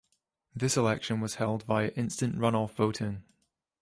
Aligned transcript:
This 0.55 0.77
election 0.77 1.19
was 1.21 1.35
held 1.35 1.61
via 1.65 1.89
instant-runoff 1.89 2.71
voting. 2.73 3.21